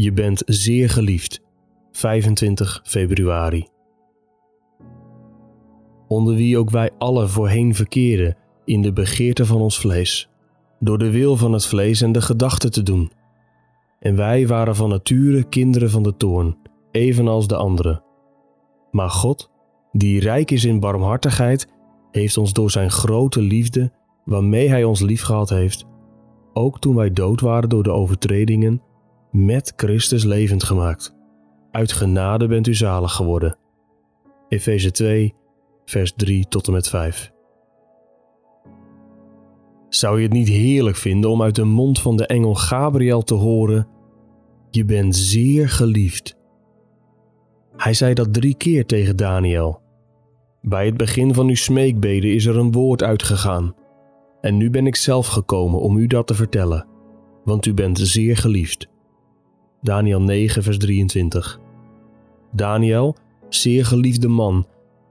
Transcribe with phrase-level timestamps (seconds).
[0.00, 1.40] Je bent zeer geliefd.
[1.92, 3.66] 25 februari.
[6.08, 10.30] Onder wie ook wij alle voorheen verkeerden in de begeerte van ons vlees,
[10.80, 13.10] door de wil van het vlees en de gedachten te doen.
[14.00, 16.56] En wij waren van nature kinderen van de toorn,
[16.90, 18.02] evenals de anderen.
[18.90, 19.50] Maar God,
[19.92, 21.68] die rijk is in barmhartigheid,
[22.10, 23.92] heeft ons door zijn grote liefde,
[24.24, 25.84] waarmee hij ons liefgehad heeft,
[26.52, 28.82] ook toen wij dood waren door de overtredingen,
[29.30, 31.16] met Christus levend gemaakt.
[31.70, 33.58] Uit genade bent u zalig geworden.
[34.48, 35.34] Efeze 2,
[35.84, 37.32] vers 3 tot en met 5.
[39.88, 43.34] Zou je het niet heerlijk vinden om uit de mond van de engel Gabriel te
[43.34, 43.88] horen:
[44.70, 46.36] Je bent zeer geliefd?
[47.76, 49.80] Hij zei dat drie keer tegen Daniel.
[50.62, 53.74] Bij het begin van uw smeekbeden is er een woord uitgegaan.
[54.40, 56.86] En nu ben ik zelf gekomen om u dat te vertellen,
[57.44, 58.88] want u bent zeer geliefd.
[59.82, 61.60] Daniel 9, vers 23.
[62.52, 63.16] Daniel,
[63.48, 64.66] zeer geliefde man,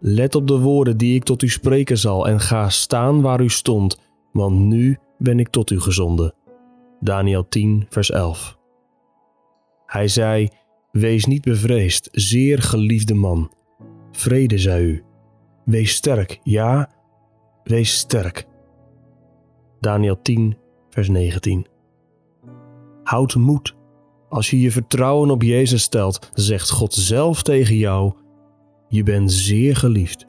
[0.00, 3.48] let op de woorden die ik tot u spreken zal en ga staan waar u
[3.48, 3.98] stond,
[4.32, 6.34] want nu ben ik tot u gezonden.
[7.00, 8.58] Daniel 10, vers 11.
[9.86, 10.48] Hij zei:
[10.90, 13.52] Wees niet bevreesd, zeer geliefde man.
[14.12, 15.04] Vrede zij u.
[15.64, 16.90] Wees sterk, ja,
[17.64, 18.46] wees sterk.
[19.80, 20.56] Daniel 10,
[20.90, 21.66] vers 19.
[23.02, 23.80] Houd moed.
[24.32, 28.12] Als je je vertrouwen op Jezus stelt, zegt God zelf tegen jou:
[28.88, 30.26] Je bent zeer geliefd.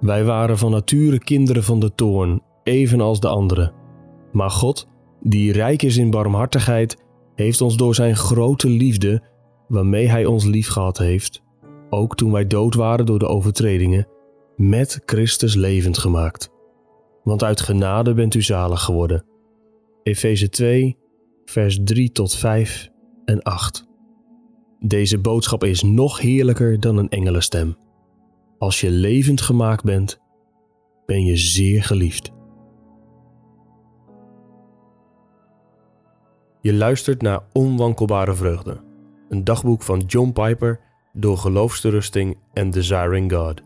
[0.00, 3.72] Wij waren van nature kinderen van de toorn, evenals de anderen.
[4.32, 4.88] Maar God,
[5.20, 6.96] die rijk is in barmhartigheid,
[7.34, 9.22] heeft ons door zijn grote liefde,
[9.68, 11.42] waarmee Hij ons liefgehad heeft,
[11.90, 14.08] ook toen wij dood waren door de overtredingen,
[14.56, 16.50] met Christus levend gemaakt.
[17.24, 19.24] Want uit genade bent u zalig geworden.
[20.02, 20.96] Efeze 2,
[21.44, 22.90] vers 3 tot 5
[23.24, 23.86] en 8.
[24.78, 27.76] Deze boodschap is nog heerlijker dan een engelenstem.
[28.58, 30.20] Als je levend gemaakt bent,
[31.06, 32.32] ben je zeer geliefd.
[36.60, 38.80] Je luistert naar Onwankelbare Vreugde,
[39.28, 40.80] een dagboek van John Piper
[41.12, 43.62] door Geloofsterusting en Desiring God.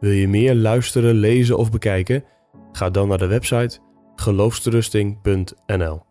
[0.00, 2.24] Wil je meer luisteren, lezen of bekijken?
[2.72, 3.78] Ga dan naar de website
[4.14, 6.02] geloofsterusting.nl.